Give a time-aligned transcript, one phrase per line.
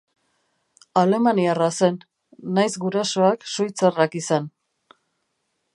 [1.01, 1.99] Alemaniarra zen,
[2.59, 4.53] nahiz gurasoak suitzarrak izan.